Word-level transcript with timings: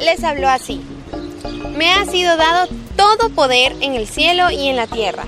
les 0.00 0.24
habló 0.24 0.48
así. 0.48 0.80
Me 1.76 1.90
ha 1.92 2.04
sido 2.04 2.36
dado 2.36 2.68
todo 2.96 3.30
poder 3.30 3.74
en 3.80 3.94
el 3.94 4.06
cielo 4.06 4.50
y 4.50 4.68
en 4.68 4.76
la 4.76 4.86
tierra. 4.86 5.24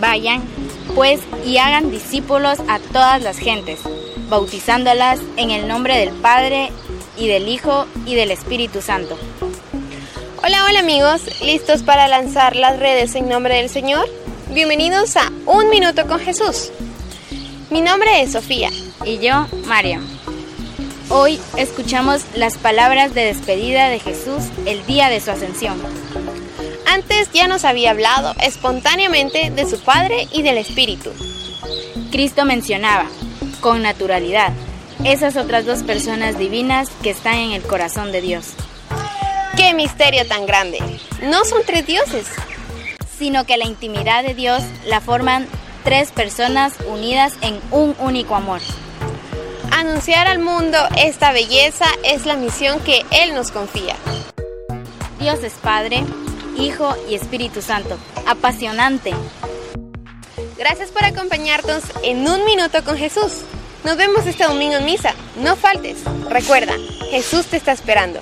Vayan, 0.00 0.42
pues, 0.94 1.20
y 1.44 1.58
hagan 1.58 1.90
discípulos 1.90 2.58
a 2.68 2.78
todas 2.78 3.22
las 3.22 3.38
gentes, 3.38 3.80
bautizándolas 4.28 5.20
en 5.36 5.50
el 5.50 5.68
nombre 5.68 5.98
del 5.98 6.10
Padre 6.10 6.70
y 7.18 7.28
del 7.28 7.48
Hijo 7.48 7.86
y 8.06 8.14
del 8.14 8.30
Espíritu 8.30 8.80
Santo. 8.80 9.18
Hola, 10.42 10.64
hola 10.64 10.80
amigos, 10.80 11.42
¿listos 11.42 11.82
para 11.82 12.08
lanzar 12.08 12.56
las 12.56 12.78
redes 12.78 13.14
en 13.14 13.28
nombre 13.28 13.56
del 13.56 13.68
Señor? 13.68 14.08
Bienvenidos 14.50 15.16
a 15.16 15.30
Un 15.44 15.68
Minuto 15.68 16.06
con 16.06 16.20
Jesús. 16.20 16.70
Mi 17.70 17.82
nombre 17.82 18.22
es 18.22 18.32
Sofía. 18.32 18.70
Y 19.04 19.18
yo, 19.18 19.46
María. 19.66 20.00
Hoy 21.10 21.40
escuchamos 21.56 22.20
las 22.34 22.58
palabras 22.58 23.14
de 23.14 23.24
despedida 23.24 23.88
de 23.88 23.98
Jesús 23.98 24.44
el 24.66 24.84
día 24.84 25.08
de 25.08 25.22
su 25.22 25.30
ascensión. 25.30 25.80
Antes 26.86 27.30
ya 27.32 27.48
nos 27.48 27.64
había 27.64 27.92
hablado 27.92 28.34
espontáneamente 28.42 29.50
de 29.50 29.66
su 29.66 29.80
Padre 29.80 30.28
y 30.32 30.42
del 30.42 30.58
Espíritu. 30.58 31.10
Cristo 32.10 32.44
mencionaba, 32.44 33.06
con 33.60 33.80
naturalidad, 33.80 34.52
esas 35.02 35.36
otras 35.36 35.64
dos 35.64 35.82
personas 35.82 36.38
divinas 36.38 36.90
que 37.02 37.10
están 37.10 37.36
en 37.36 37.52
el 37.52 37.62
corazón 37.62 38.12
de 38.12 38.20
Dios. 38.20 38.48
¡Qué 39.56 39.72
misterio 39.72 40.26
tan 40.26 40.44
grande! 40.44 40.78
No 41.22 41.46
son 41.46 41.62
tres 41.64 41.86
dioses, 41.86 42.26
sino 43.18 43.44
que 43.44 43.56
la 43.56 43.64
intimidad 43.64 44.24
de 44.24 44.34
Dios 44.34 44.62
la 44.84 45.00
forman 45.00 45.46
tres 45.84 46.12
personas 46.12 46.74
unidas 46.86 47.32
en 47.40 47.58
un 47.70 47.96
único 47.98 48.34
amor. 48.34 48.60
Anunciar 49.78 50.26
al 50.26 50.40
mundo 50.40 50.76
esta 50.96 51.30
belleza 51.30 51.86
es 52.02 52.26
la 52.26 52.34
misión 52.34 52.80
que 52.80 53.06
Él 53.12 53.32
nos 53.32 53.52
confía. 53.52 53.94
Dios 55.20 55.40
es 55.44 55.52
Padre, 55.52 56.02
Hijo 56.56 56.96
y 57.08 57.14
Espíritu 57.14 57.62
Santo. 57.62 57.96
Apasionante. 58.26 59.14
Gracias 60.56 60.90
por 60.90 61.04
acompañarnos 61.04 61.84
en 62.02 62.28
un 62.28 62.44
minuto 62.44 62.82
con 62.82 62.96
Jesús. 62.96 63.42
Nos 63.84 63.96
vemos 63.96 64.26
este 64.26 64.42
domingo 64.42 64.74
en 64.74 64.84
misa. 64.84 65.14
No 65.36 65.54
faltes. 65.54 65.98
Recuerda, 66.28 66.74
Jesús 67.12 67.46
te 67.46 67.56
está 67.56 67.70
esperando. 67.70 68.18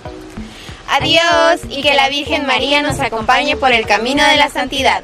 Adiós 0.91 1.63
y 1.70 1.81
que 1.81 1.95
la 1.95 2.11
Virgen 2.11 2.47
María 2.47 2.83
nos 2.83 3.01
acompañe 3.01 3.57
por 3.57 3.73
el 3.73 3.87
camino 3.87 4.23
de 4.27 4.37
la 4.37 4.51
santidad. 4.51 5.03